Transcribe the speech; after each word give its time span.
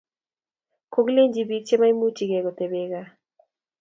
Kokilenjin 0.93 1.47
bik 1.49 1.63
chemaimuchikei 1.67 2.43
kotebe 2.45 2.89
gaa 2.91 3.07